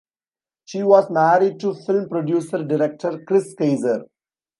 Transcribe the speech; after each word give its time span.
She 0.65 0.81
was 0.81 1.11
married 1.11 1.59
to 1.59 1.75
film 1.75 2.09
producer-director 2.09 3.23
Kris 3.23 3.53
Keiser. 3.53 4.01